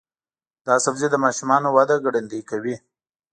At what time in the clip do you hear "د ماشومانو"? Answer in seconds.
1.11-1.67